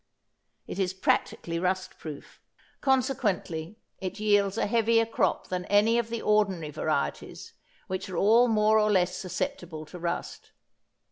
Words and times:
It 0.65 0.79
is 0.79 0.95
practically 0.95 1.59
rust 1.59 1.99
proof. 1.99 2.41
Consequently 2.81 3.77
it 3.99 4.19
yields 4.19 4.57
a 4.57 4.65
heavier 4.65 5.05
crop 5.05 5.49
than 5.49 5.63
any 5.65 5.99
of 5.99 6.09
the 6.09 6.23
ordinary 6.23 6.71
varieties 6.71 7.53
which 7.85 8.09
are 8.09 8.17
all 8.17 8.47
more 8.47 8.79
or 8.79 8.89
less 8.89 9.15
susceptible 9.15 9.85
to 9.85 9.99
rust. 9.99 10.53